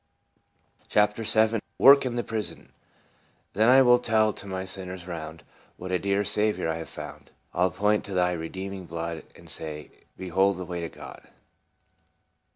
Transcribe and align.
CHAPTER 0.89 1.21
VII. 1.21 1.59
WORK 1.77 2.07
IN 2.07 2.15
THE 2.15 2.23
PRISON. 2.23 2.71
"Then 3.53 3.85
will 3.85 3.97
I 3.99 4.01
tell 4.01 4.33
to 4.33 4.65
sinners 4.65 5.05
round 5.07 5.43
What 5.77 5.91
a 5.91 5.99
dear 5.99 6.23
Saviour 6.23 6.69
I 6.69 6.77
have 6.77 6.89
found; 6.89 7.29
I 7.53 7.59
'11 7.59 7.77
point 7.77 8.05
to 8.05 8.15
Thy 8.15 8.31
redeeming 8.31 8.87
blood, 8.87 9.21
And 9.35 9.47
say,' 9.47 9.91
Behold 10.17 10.57
the 10.57 10.65
way 10.65 10.81
to 10.81 10.89
God 10.89 11.27